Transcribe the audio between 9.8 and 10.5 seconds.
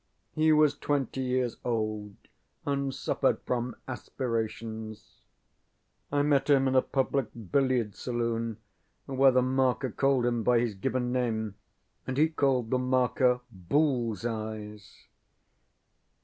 called him